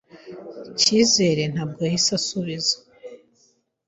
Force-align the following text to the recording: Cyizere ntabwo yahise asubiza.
Cyizere 0.79 1.43
ntabwo 1.53 1.79
yahise 1.87 2.11
asubiza. 2.19 2.75